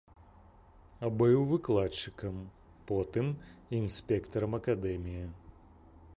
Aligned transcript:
Быў 1.19 1.43
выкладчыкам, 1.51 2.35
потым 2.93 3.27
інспектарам 3.81 4.51
акадэміі. 4.61 5.25